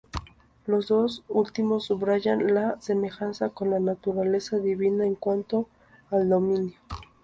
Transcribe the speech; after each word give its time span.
Los 0.65 0.87
dos 0.87 1.23
últimos 1.27 1.85
subrayan 1.85 2.55
la 2.55 2.81
semejanza 2.81 3.49
con 3.49 3.69
la 3.69 3.79
naturaleza 3.79 4.57
divina 4.57 5.05
en 5.05 5.13
cuanto 5.13 5.69
al 6.09 6.27
dominio. 6.27 6.79